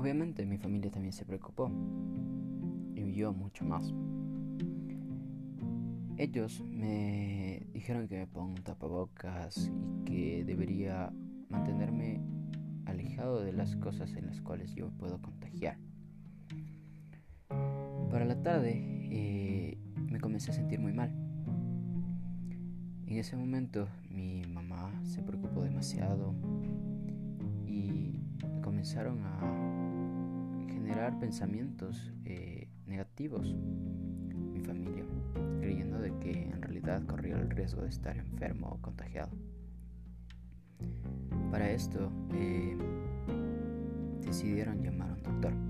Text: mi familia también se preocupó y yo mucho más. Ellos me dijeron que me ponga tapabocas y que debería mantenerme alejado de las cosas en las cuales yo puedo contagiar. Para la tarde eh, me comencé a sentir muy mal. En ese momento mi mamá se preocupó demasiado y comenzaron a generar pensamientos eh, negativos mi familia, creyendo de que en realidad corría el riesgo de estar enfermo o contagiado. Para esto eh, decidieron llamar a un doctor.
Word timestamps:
mi 0.00 0.56
familia 0.56 0.90
también 0.90 1.12
se 1.12 1.26
preocupó 1.26 1.70
y 2.94 3.12
yo 3.12 3.34
mucho 3.34 3.66
más. 3.66 3.92
Ellos 6.16 6.64
me 6.70 7.66
dijeron 7.74 8.08
que 8.08 8.16
me 8.16 8.26
ponga 8.26 8.62
tapabocas 8.62 9.70
y 10.02 10.04
que 10.06 10.44
debería 10.46 11.12
mantenerme 11.50 12.22
alejado 12.86 13.42
de 13.42 13.52
las 13.52 13.76
cosas 13.76 14.14
en 14.14 14.26
las 14.26 14.40
cuales 14.40 14.74
yo 14.74 14.88
puedo 14.90 15.20
contagiar. 15.20 15.76
Para 18.10 18.24
la 18.24 18.42
tarde 18.42 18.72
eh, 19.10 19.78
me 20.10 20.18
comencé 20.18 20.50
a 20.50 20.54
sentir 20.54 20.80
muy 20.80 20.94
mal. 20.94 21.10
En 23.06 23.18
ese 23.18 23.36
momento 23.36 23.86
mi 24.08 24.44
mamá 24.46 24.98
se 25.04 25.22
preocupó 25.22 25.62
demasiado 25.62 26.34
y 27.66 28.14
comenzaron 28.62 29.22
a 29.24 29.69
generar 30.90 31.20
pensamientos 31.20 32.12
eh, 32.24 32.66
negativos 32.86 33.54
mi 34.52 34.60
familia, 34.60 35.04
creyendo 35.60 36.00
de 36.00 36.12
que 36.18 36.32
en 36.32 36.60
realidad 36.60 37.06
corría 37.06 37.36
el 37.36 37.48
riesgo 37.48 37.82
de 37.82 37.90
estar 37.90 38.16
enfermo 38.16 38.70
o 38.70 38.82
contagiado. 38.82 39.30
Para 41.52 41.70
esto 41.70 42.10
eh, 42.34 42.76
decidieron 44.20 44.82
llamar 44.82 45.10
a 45.10 45.14
un 45.14 45.22
doctor. 45.22 45.69